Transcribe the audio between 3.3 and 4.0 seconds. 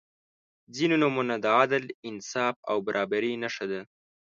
نښه ده.